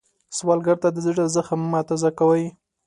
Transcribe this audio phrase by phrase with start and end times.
[0.37, 2.43] سوالګر ته د زړه زخم مه تازه کوئ